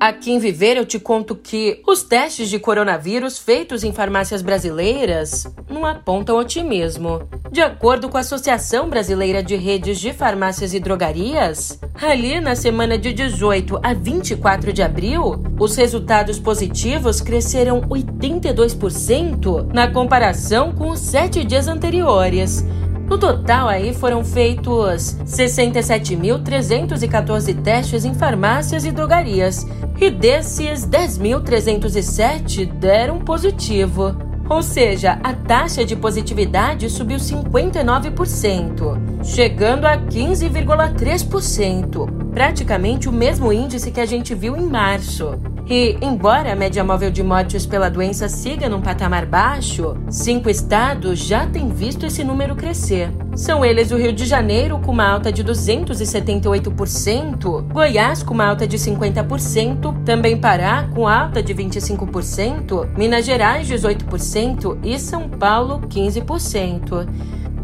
Aqui 0.06 0.30
em 0.30 0.38
Viver 0.38 0.76
eu 0.76 0.86
te 0.86 1.00
conto 1.00 1.34
que 1.34 1.82
os 1.84 2.04
testes 2.04 2.48
de 2.48 2.60
coronavírus 2.60 3.40
feitos 3.40 3.82
em 3.82 3.92
farmácias 3.92 4.40
brasileiras 4.40 5.52
não 5.68 5.84
apontam 5.84 6.38
otimismo. 6.38 7.28
De 7.50 7.60
acordo 7.60 8.08
com 8.08 8.16
a 8.16 8.20
Associação 8.20 8.88
Brasileira 8.88 9.42
de 9.42 9.56
Redes 9.56 9.98
de 9.98 10.12
Farmácias 10.12 10.72
e 10.74 10.78
Drogarias, 10.78 11.80
ali 12.00 12.38
na 12.38 12.54
semana 12.54 12.96
de 12.96 13.12
18 13.12 13.80
a 13.82 13.94
24 13.94 14.72
de 14.72 14.80
abril, 14.80 15.42
os 15.58 15.74
resultados 15.74 16.38
positivos 16.38 17.20
cresceram 17.20 17.80
82% 17.80 19.72
na 19.74 19.90
comparação 19.90 20.70
com 20.72 20.90
os 20.90 21.00
sete 21.00 21.42
dias 21.42 21.66
anteriores 21.66 22.64
no 23.08 23.18
total, 23.18 23.68
aí 23.68 23.94
foram 23.94 24.24
feitos 24.24 25.16
67.314 25.24 27.62
testes 27.62 28.04
em 28.04 28.12
farmácias 28.12 28.84
e 28.84 28.90
drogarias, 28.90 29.64
e 30.00 30.10
desses, 30.10 30.84
10.307 30.86 32.66
deram 32.66 33.20
positivo. 33.20 34.16
Ou 34.48 34.62
seja, 34.62 35.18
a 35.24 35.32
taxa 35.32 35.84
de 35.84 35.96
positividade 35.96 36.88
subiu 36.90 37.18
59%, 37.18 39.24
chegando 39.24 39.86
a 39.86 39.98
15,3%, 39.98 42.30
praticamente 42.30 43.08
o 43.08 43.12
mesmo 43.12 43.52
índice 43.52 43.90
que 43.90 44.00
a 44.00 44.06
gente 44.06 44.32
viu 44.34 44.56
em 44.56 44.66
março. 44.66 45.36
E, 45.68 45.98
embora 46.00 46.52
a 46.52 46.56
média 46.56 46.84
móvel 46.84 47.10
de 47.10 47.24
mortes 47.24 47.66
pela 47.66 47.88
doença 47.88 48.28
siga 48.28 48.68
num 48.68 48.80
patamar 48.80 49.26
baixo, 49.26 49.96
cinco 50.08 50.48
estados 50.48 51.18
já 51.18 51.44
têm 51.44 51.70
visto 51.70 52.06
esse 52.06 52.22
número 52.22 52.54
crescer. 52.54 53.10
São 53.34 53.64
eles 53.64 53.90
o 53.90 53.96
Rio 53.96 54.12
de 54.12 54.24
Janeiro, 54.24 54.78
com 54.78 54.92
uma 54.92 55.08
alta 55.08 55.32
de 55.32 55.42
278%, 55.42 57.62
Goiás, 57.72 58.22
com 58.22 58.32
uma 58.32 58.46
alta 58.46 58.64
de 58.64 58.78
50%, 58.78 60.04
também 60.04 60.36
Pará, 60.36 60.88
com 60.94 61.08
alta 61.08 61.42
de 61.42 61.52
25%, 61.52 62.88
Minas 62.96 63.26
Gerais, 63.26 63.68
18% 63.68 64.78
e 64.84 65.00
São 65.00 65.28
Paulo, 65.28 65.80
15%. 65.88 67.08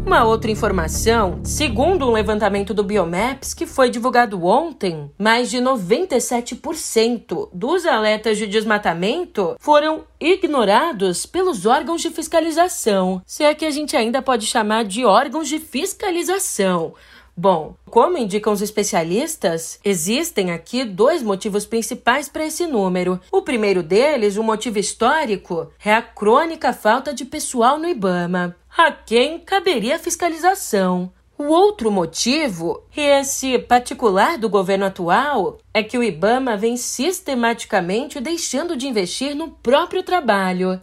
Uma 0.05 0.25
outra 0.25 0.51
informação, 0.51 1.39
segundo 1.45 2.05
um 2.05 2.11
levantamento 2.11 2.73
do 2.73 2.83
Biomaps 2.83 3.53
que 3.53 3.65
foi 3.65 3.89
divulgado 3.89 4.45
ontem, 4.45 5.09
mais 5.17 5.49
de 5.49 5.59
97% 5.59 7.49
dos 7.53 7.85
alertas 7.85 8.37
de 8.37 8.45
desmatamento 8.45 9.55
foram 9.59 10.03
ignorados 10.19 11.25
pelos 11.25 11.65
órgãos 11.65 12.01
de 12.01 12.09
fiscalização. 12.09 13.21
Se 13.25 13.43
é 13.43 13.55
que 13.55 13.65
a 13.65 13.71
gente 13.71 13.95
ainda 13.95 14.21
pode 14.21 14.45
chamar 14.45 14.83
de 14.83 15.05
órgãos 15.05 15.47
de 15.47 15.57
fiscalização. 15.57 16.93
Bom, 17.35 17.75
como 17.85 18.15
indicam 18.15 18.53
os 18.53 18.61
especialistas, 18.61 19.79
existem 19.83 20.51
aqui 20.51 20.85
dois 20.85 21.23
motivos 21.23 21.65
principais 21.65 22.29
para 22.29 22.45
esse 22.45 22.67
número. 22.67 23.19
O 23.31 23.41
primeiro 23.41 23.81
deles, 23.81 24.37
um 24.37 24.43
motivo 24.43 24.77
histórico, 24.77 25.71
é 25.83 25.91
a 25.91 26.01
crônica 26.01 26.71
falta 26.73 27.11
de 27.11 27.25
pessoal 27.25 27.79
no 27.79 27.87
IBAMA 27.87 28.55
a 28.75 28.91
quem 28.91 29.39
caberia 29.39 29.99
fiscalização. 29.99 31.11
O 31.37 31.45
outro 31.45 31.91
motivo, 31.91 32.83
e 32.95 33.01
esse 33.01 33.59
particular 33.59 34.37
do 34.37 34.49
governo 34.49 34.85
atual, 34.85 35.59
é 35.73 35.83
que 35.83 35.97
o 35.97 36.03
Ibama 36.03 36.57
vem 36.57 36.75
sistematicamente 36.77 38.19
deixando 38.19 38.75
de 38.75 38.87
investir 38.87 39.35
no 39.35 39.51
próprio 39.51 40.03
trabalho. 40.03 40.81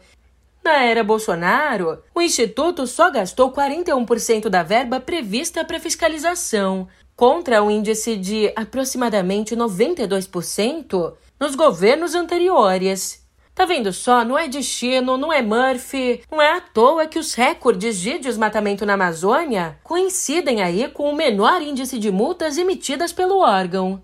Na 0.62 0.84
era 0.84 1.02
Bolsonaro, 1.02 2.02
o 2.14 2.20
Instituto 2.20 2.86
só 2.86 3.10
gastou 3.10 3.52
41% 3.52 4.48
da 4.48 4.62
verba 4.62 5.00
prevista 5.00 5.64
para 5.64 5.80
fiscalização, 5.80 6.86
contra 7.16 7.62
um 7.62 7.70
índice 7.70 8.16
de 8.16 8.52
aproximadamente 8.54 9.56
92% 9.56 11.14
nos 11.38 11.54
governos 11.54 12.14
anteriores. 12.14 13.19
Tá 13.60 13.66
vendo 13.66 13.92
só? 13.92 14.24
Não 14.24 14.38
é 14.38 14.48
destino, 14.48 15.18
não 15.18 15.30
é 15.30 15.42
Murphy, 15.42 16.22
não 16.30 16.40
é 16.40 16.56
à 16.56 16.62
toa 16.62 17.06
que 17.06 17.18
os 17.18 17.34
recordes 17.34 18.00
de 18.00 18.18
desmatamento 18.18 18.86
na 18.86 18.94
Amazônia 18.94 19.78
coincidem 19.84 20.62
aí 20.62 20.88
com 20.88 21.10
o 21.10 21.14
menor 21.14 21.60
índice 21.60 21.98
de 21.98 22.10
multas 22.10 22.56
emitidas 22.56 23.12
pelo 23.12 23.40
órgão. 23.40 24.02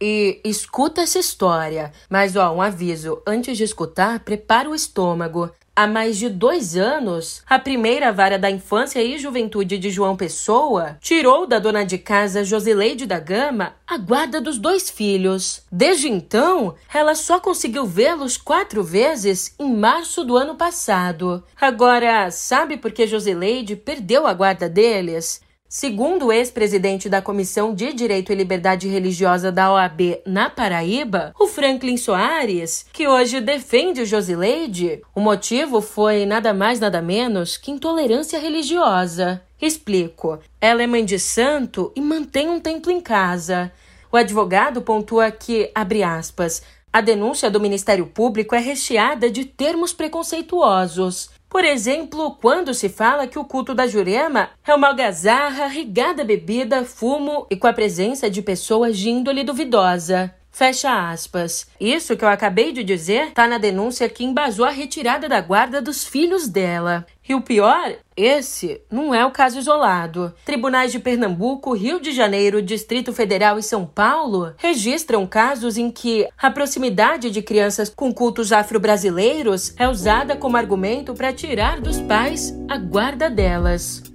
E 0.00 0.40
escuta 0.42 1.02
essa 1.02 1.18
história. 1.18 1.92
Mas, 2.08 2.34
ó, 2.34 2.50
um 2.54 2.62
aviso: 2.62 3.20
antes 3.26 3.58
de 3.58 3.64
escutar, 3.64 4.20
prepara 4.20 4.70
o 4.70 4.74
estômago. 4.74 5.50
Há 5.76 5.88
mais 5.88 6.16
de 6.18 6.28
dois 6.28 6.76
anos, 6.76 7.42
a 7.50 7.58
primeira 7.58 8.12
vara 8.12 8.38
da 8.38 8.48
infância 8.48 9.02
e 9.02 9.18
juventude 9.18 9.76
de 9.76 9.90
João 9.90 10.16
Pessoa 10.16 10.96
tirou 11.00 11.48
da 11.48 11.58
dona 11.58 11.84
de 11.84 11.98
casa 11.98 12.44
Josileide 12.44 13.06
da 13.06 13.18
Gama 13.18 13.74
a 13.84 13.98
guarda 13.98 14.40
dos 14.40 14.56
dois 14.56 14.88
filhos. 14.88 15.62
Desde 15.72 16.08
então, 16.08 16.76
ela 16.92 17.16
só 17.16 17.40
conseguiu 17.40 17.84
vê-los 17.84 18.36
quatro 18.36 18.84
vezes 18.84 19.52
em 19.58 19.74
março 19.74 20.22
do 20.24 20.36
ano 20.36 20.54
passado. 20.54 21.42
Agora, 21.60 22.30
sabe 22.30 22.76
por 22.76 22.92
que 22.92 23.04
Josileide 23.04 23.74
perdeu 23.74 24.28
a 24.28 24.32
guarda 24.32 24.68
deles? 24.68 25.42
Segundo 25.76 26.26
o 26.26 26.32
ex-presidente 26.32 27.08
da 27.08 27.20
Comissão 27.20 27.74
de 27.74 27.92
Direito 27.92 28.30
e 28.30 28.34
Liberdade 28.36 28.86
Religiosa 28.86 29.50
da 29.50 29.72
OAB 29.72 30.20
na 30.24 30.48
Paraíba, 30.48 31.34
o 31.36 31.48
Franklin 31.48 31.96
Soares, 31.96 32.86
que 32.92 33.08
hoje 33.08 33.40
defende 33.40 34.04
Josileide, 34.04 35.02
o 35.12 35.18
motivo 35.18 35.80
foi 35.80 36.26
nada 36.26 36.54
mais 36.54 36.78
nada 36.78 37.02
menos 37.02 37.56
que 37.56 37.72
intolerância 37.72 38.38
religiosa. 38.38 39.42
Explico. 39.60 40.38
Ela 40.60 40.84
é 40.84 40.86
mãe 40.86 41.04
de 41.04 41.18
santo 41.18 41.90
e 41.96 42.00
mantém 42.00 42.48
um 42.48 42.60
templo 42.60 42.92
em 42.92 43.00
casa. 43.00 43.72
O 44.12 44.16
advogado 44.16 44.80
pontua 44.80 45.28
que, 45.32 45.72
abre 45.74 46.04
aspas, 46.04 46.62
a 46.92 47.00
denúncia 47.00 47.50
do 47.50 47.58
Ministério 47.58 48.06
Público 48.06 48.54
é 48.54 48.60
recheada 48.60 49.28
de 49.28 49.44
termos 49.44 49.92
preconceituosos. 49.92 51.30
Por 51.54 51.64
exemplo, 51.64 52.32
quando 52.40 52.74
se 52.74 52.88
fala 52.88 53.28
que 53.28 53.38
o 53.38 53.44
culto 53.44 53.76
da 53.76 53.86
Jurema 53.86 54.50
é 54.66 54.74
uma 54.74 54.88
algazarra 54.88 55.68
regada 55.68 56.22
a 56.22 56.24
bebida, 56.24 56.84
fumo 56.84 57.46
e 57.48 57.54
com 57.54 57.68
a 57.68 57.72
presença 57.72 58.28
de 58.28 58.42
pessoas 58.42 58.98
de 58.98 59.08
índole 59.08 59.44
duvidosa. 59.44 60.34
Fecha 60.54 61.10
aspas. 61.10 61.66
Isso 61.80 62.16
que 62.16 62.24
eu 62.24 62.28
acabei 62.28 62.70
de 62.70 62.84
dizer 62.84 63.26
está 63.26 63.48
na 63.48 63.58
denúncia 63.58 64.08
que 64.08 64.24
embasou 64.24 64.64
a 64.64 64.70
retirada 64.70 65.28
da 65.28 65.40
guarda 65.40 65.82
dos 65.82 66.04
filhos 66.04 66.46
dela. 66.46 67.04
E 67.28 67.34
o 67.34 67.40
pior, 67.40 67.94
esse 68.16 68.80
não 68.88 69.12
é 69.12 69.26
o 69.26 69.32
caso 69.32 69.58
isolado. 69.58 70.32
Tribunais 70.44 70.92
de 70.92 71.00
Pernambuco, 71.00 71.74
Rio 71.74 71.98
de 71.98 72.12
Janeiro, 72.12 72.62
Distrito 72.62 73.12
Federal 73.12 73.58
e 73.58 73.64
São 73.64 73.84
Paulo 73.84 74.54
registram 74.56 75.26
casos 75.26 75.76
em 75.76 75.90
que 75.90 76.28
a 76.40 76.48
proximidade 76.52 77.32
de 77.32 77.42
crianças 77.42 77.88
com 77.88 78.14
cultos 78.14 78.52
afro-brasileiros 78.52 79.74
é 79.76 79.88
usada 79.88 80.36
como 80.36 80.56
argumento 80.56 81.14
para 81.14 81.32
tirar 81.32 81.80
dos 81.80 82.00
pais 82.00 82.54
a 82.68 82.78
guarda 82.78 83.28
delas. 83.28 84.13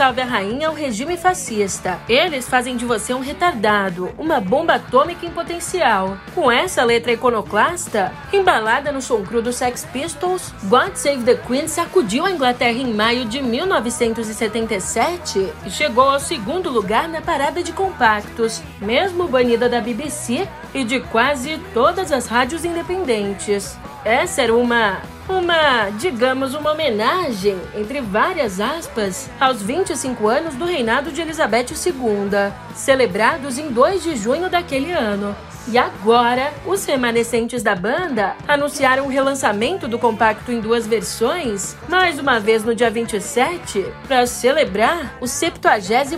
Salve 0.00 0.22
a 0.22 0.24
rainha 0.24 0.68
ao 0.68 0.74
regime 0.74 1.18
fascista. 1.18 2.00
Eles 2.08 2.48
fazem 2.48 2.74
de 2.74 2.86
você 2.86 3.12
um 3.12 3.20
retardado, 3.20 4.10
uma 4.16 4.40
bomba 4.40 4.76
atômica 4.76 5.26
em 5.26 5.30
potencial. 5.30 6.16
Com 6.34 6.50
essa 6.50 6.82
letra 6.82 7.12
iconoclasta, 7.12 8.10
embalada 8.32 8.90
no 8.90 9.02
som 9.02 9.22
cru 9.22 9.42
do 9.42 9.52
Sex 9.52 9.86
Pistols, 9.92 10.54
God 10.70 10.94
Save 10.94 11.24
the 11.24 11.34
Queen 11.34 11.68
sacudiu 11.68 12.24
a 12.24 12.30
Inglaterra 12.30 12.78
em 12.78 12.94
maio 12.94 13.26
de 13.26 13.42
1977 13.42 15.52
e 15.66 15.70
chegou 15.70 16.08
ao 16.08 16.18
segundo 16.18 16.70
lugar 16.70 17.06
na 17.06 17.20
parada 17.20 17.62
de 17.62 17.72
compactos, 17.72 18.62
mesmo 18.80 19.28
banida 19.28 19.68
da 19.68 19.82
BBC 19.82 20.48
e 20.74 20.84
de 20.84 21.00
quase 21.00 21.58
todas 21.74 22.12
as 22.12 22.26
rádios 22.26 22.64
independentes. 22.64 23.78
Essa 24.04 24.42
era 24.42 24.54
uma 24.54 25.00
uma, 25.30 25.90
digamos, 25.90 26.54
uma 26.54 26.72
homenagem, 26.72 27.56
entre 27.76 28.00
várias 28.00 28.60
aspas, 28.60 29.30
aos 29.38 29.62
25 29.62 30.26
anos 30.26 30.54
do 30.56 30.64
reinado 30.64 31.12
de 31.12 31.20
Elizabeth 31.20 31.66
II, 31.70 32.52
celebrados 32.74 33.56
em 33.56 33.70
2 33.70 34.02
de 34.02 34.16
junho 34.16 34.50
daquele 34.50 34.92
ano. 34.92 35.36
E 35.68 35.78
agora, 35.78 36.52
os 36.66 36.84
remanescentes 36.84 37.62
da 37.62 37.76
banda 37.76 38.34
anunciaram 38.48 39.06
o 39.06 39.08
relançamento 39.08 39.86
do 39.86 39.98
compacto 39.98 40.50
em 40.50 40.58
duas 40.58 40.86
versões, 40.86 41.76
mais 41.88 42.18
uma 42.18 42.40
vez 42.40 42.64
no 42.64 42.74
dia 42.74 42.90
27, 42.90 43.86
para 44.08 44.26
celebrar 44.26 45.16
o 45.20 45.28
70 45.28 45.70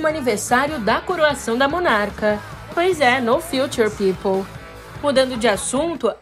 aniversário 0.08 0.78
da 0.78 1.00
coroação 1.00 1.58
da 1.58 1.68
monarca. 1.68 2.38
Pois 2.74 3.00
é, 3.00 3.20
no 3.20 3.40
future 3.40 3.90
people. 3.90 4.46
Mudando 5.02 5.36
de 5.36 5.48
assunto, 5.48 6.14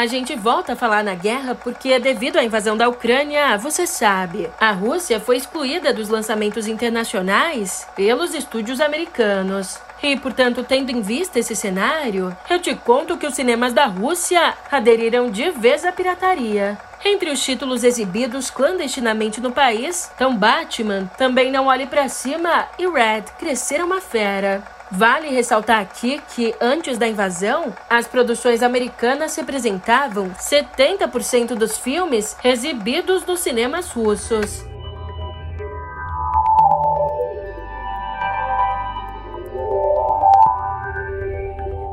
A 0.00 0.06
gente 0.06 0.34
volta 0.34 0.72
a 0.72 0.76
falar 0.76 1.04
na 1.04 1.14
guerra 1.14 1.54
porque, 1.54 1.98
devido 1.98 2.38
à 2.38 2.42
invasão 2.42 2.74
da 2.74 2.88
Ucrânia, 2.88 3.58
você 3.58 3.86
sabe, 3.86 4.48
a 4.58 4.70
Rússia 4.70 5.20
foi 5.20 5.36
excluída 5.36 5.92
dos 5.92 6.08
lançamentos 6.08 6.66
internacionais 6.66 7.86
pelos 7.94 8.32
estúdios 8.32 8.80
americanos. 8.80 9.78
E, 10.02 10.16
portanto, 10.16 10.64
tendo 10.66 10.90
em 10.90 11.00
vista 11.02 11.38
esse 11.38 11.54
cenário, 11.54 12.36
eu 12.48 12.58
te 12.58 12.74
conto 12.74 13.18
que 13.18 13.26
os 13.26 13.34
cinemas 13.34 13.72
da 13.72 13.86
Rússia 13.86 14.54
aderiram 14.70 15.30
de 15.30 15.50
vez 15.50 15.84
à 15.84 15.92
pirataria. 15.92 16.78
Entre 17.04 17.30
os 17.30 17.42
títulos 17.42 17.82
exibidos 17.82 18.50
clandestinamente 18.50 19.40
no 19.40 19.52
país, 19.52 20.04
estão 20.10 20.36
Batman, 20.36 21.10
Também 21.16 21.50
Não 21.50 21.66
Olhe 21.66 21.86
para 21.86 22.08
Cima 22.08 22.68
e 22.78 22.86
Red, 22.86 23.24
Crescer 23.38 23.82
uma 23.82 24.00
Fera. 24.00 24.62
Vale 24.90 25.28
ressaltar 25.28 25.80
aqui 25.80 26.20
que, 26.34 26.54
antes 26.60 26.98
da 26.98 27.06
invasão, 27.06 27.72
as 27.88 28.08
produções 28.08 28.62
americanas 28.62 29.36
representavam 29.36 30.30
70% 30.30 31.54
dos 31.54 31.78
filmes 31.78 32.36
exibidos 32.42 33.24
nos 33.24 33.40
cinemas 33.40 33.88
russos. 33.90 34.69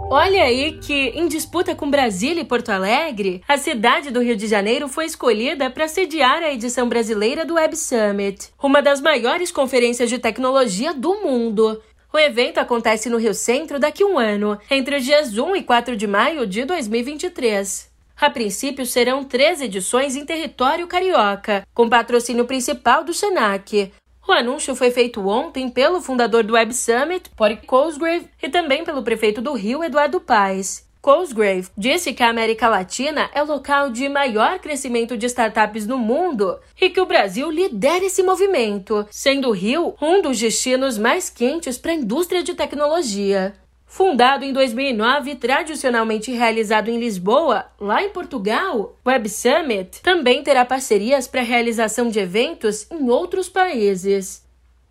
Olha 0.09 0.43
aí 0.43 0.79
que, 0.79 1.09
em 1.09 1.27
disputa 1.27 1.75
com 1.75 1.91
Brasília 1.91 2.41
e 2.41 2.45
Porto 2.45 2.69
Alegre, 2.69 3.41
a 3.45 3.57
cidade 3.57 4.09
do 4.09 4.21
Rio 4.21 4.37
de 4.37 4.47
Janeiro 4.47 4.87
foi 4.87 5.05
escolhida 5.05 5.69
para 5.69 5.87
sediar 5.89 6.41
a 6.41 6.53
edição 6.53 6.87
brasileira 6.87 7.45
do 7.45 7.55
Web 7.55 7.75
Summit, 7.75 8.49
uma 8.63 8.81
das 8.81 9.01
maiores 9.01 9.51
conferências 9.51 10.09
de 10.09 10.17
tecnologia 10.17 10.93
do 10.93 11.15
mundo. 11.15 11.83
O 12.13 12.17
evento 12.17 12.57
acontece 12.57 13.09
no 13.09 13.17
Rio 13.17 13.33
Centro 13.33 13.79
daqui 13.79 14.01
a 14.01 14.07
um 14.07 14.17
ano, 14.17 14.57
entre 14.71 14.95
os 14.95 15.03
dias 15.03 15.37
1 15.37 15.57
e 15.57 15.63
4 15.63 15.97
de 15.97 16.07
maio 16.07 16.47
de 16.47 16.63
2023. 16.63 17.91
A 18.19 18.29
princípio 18.29 18.85
serão 18.85 19.23
três 19.23 19.61
edições 19.61 20.15
em 20.15 20.25
território 20.25 20.87
carioca, 20.87 21.67
com 21.73 21.89
patrocínio 21.89 22.45
principal 22.45 23.03
do 23.03 23.13
Senac. 23.13 23.91
O 24.27 24.31
anúncio 24.33 24.75
foi 24.75 24.91
feito 24.91 25.25
ontem 25.25 25.69
pelo 25.69 26.01
fundador 26.01 26.43
do 26.43 26.55
Web 26.55 26.73
Summit, 26.73 27.29
Pori 27.29 27.55
Cosgrave, 27.65 28.27
e 28.43 28.49
também 28.49 28.83
pelo 28.83 29.01
prefeito 29.01 29.41
do 29.41 29.53
Rio, 29.53 29.81
Eduardo 29.81 30.19
Paes. 30.19 30.85
Cosgrave 31.01 31.69
disse 31.77 32.13
que 32.13 32.21
a 32.21 32.29
América 32.29 32.67
Latina 32.67 33.29
é 33.33 33.41
o 33.41 33.45
local 33.45 33.89
de 33.89 34.09
maior 34.09 34.59
crescimento 34.59 35.15
de 35.15 35.27
startups 35.27 35.87
no 35.87 35.97
mundo 35.97 36.59
e 36.81 36.89
que 36.89 36.99
o 36.99 37.05
Brasil 37.05 37.49
lidera 37.49 38.03
esse 38.03 38.21
movimento, 38.21 39.07
sendo 39.09 39.47
o 39.47 39.53
Rio 39.53 39.95
um 40.01 40.21
dos 40.21 40.37
destinos 40.37 40.97
mais 40.97 41.29
quentes 41.29 41.77
para 41.77 41.91
a 41.91 41.95
indústria 41.95 42.43
de 42.43 42.53
tecnologia. 42.53 43.55
Fundado 43.87 44.43
em 44.43 44.51
2009 44.51 45.31
e 45.31 45.35
tradicionalmente 45.35 46.29
realizado 46.29 46.89
em 46.89 46.99
Lisboa, 46.99 47.65
lá 47.79 48.03
em 48.03 48.09
Portugal, 48.09 48.97
Web 49.03 49.29
Summit 49.29 50.01
também 50.03 50.43
terá 50.43 50.65
parcerias 50.65 51.25
para 51.25 51.41
realização 51.41 52.09
de 52.09 52.19
eventos 52.19 52.85
em 52.91 53.09
outros 53.09 53.47
países. 53.47 54.45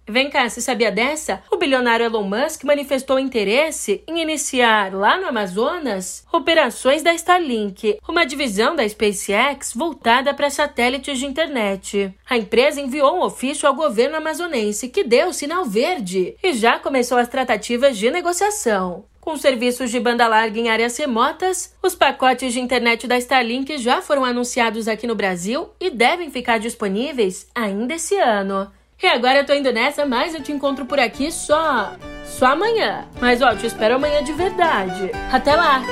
Vem 0.08 0.30
cá, 0.30 0.48
se 0.48 0.62
sabia 0.62 0.92
dessa? 0.92 1.42
O 1.50 1.56
bilionário 1.56 2.06
Elon 2.06 2.22
Musk 2.22 2.62
manifestou 2.62 3.18
interesse 3.18 4.04
em 4.06 4.22
iniciar 4.22 4.94
lá 4.94 5.18
no 5.18 5.26
Amazonas 5.26 6.24
operações 6.32 7.02
da 7.02 7.12
Starlink, 7.12 7.98
uma 8.06 8.24
divisão 8.24 8.76
da 8.76 8.88
SpaceX 8.88 9.72
voltada 9.74 10.32
para 10.32 10.48
satélites 10.48 11.18
de 11.18 11.26
internet. 11.26 12.14
A 12.30 12.36
empresa 12.36 12.80
enviou 12.80 13.16
um 13.16 13.22
ofício 13.22 13.66
ao 13.66 13.74
governo 13.74 14.16
amazonense 14.16 14.88
que 14.88 15.02
deu 15.02 15.32
sinal 15.32 15.64
verde 15.64 16.36
e 16.40 16.52
já 16.52 16.78
começou 16.78 17.18
as 17.18 17.28
tratativas 17.28 17.98
de 17.98 18.08
negociação. 18.08 19.06
Com 19.20 19.36
serviços 19.36 19.90
de 19.90 19.98
banda 19.98 20.28
larga 20.28 20.60
em 20.60 20.68
áreas 20.68 20.96
remotas, 20.96 21.74
os 21.82 21.96
pacotes 21.96 22.52
de 22.52 22.60
internet 22.60 23.08
da 23.08 23.18
Starlink 23.18 23.76
já 23.78 24.00
foram 24.00 24.24
anunciados 24.24 24.86
aqui 24.86 25.04
no 25.04 25.16
Brasil 25.16 25.68
e 25.80 25.90
devem 25.90 26.30
ficar 26.30 26.58
disponíveis 26.58 27.48
ainda 27.52 27.94
esse 27.94 28.16
ano. 28.16 28.70
E 29.02 29.06
agora 29.06 29.40
eu 29.40 29.46
tô 29.46 29.52
indo 29.52 29.72
nessa, 29.72 30.06
mas 30.06 30.34
eu 30.34 30.42
te 30.42 30.52
encontro 30.52 30.86
por 30.86 30.98
aqui 30.98 31.30
só. 31.30 31.94
só 32.24 32.46
amanhã. 32.46 33.06
Mas 33.20 33.42
ó, 33.42 33.54
te 33.54 33.66
espero 33.66 33.96
amanhã 33.96 34.22
de 34.22 34.32
verdade. 34.32 35.10
Até 35.30 35.54
lá! 35.54 35.82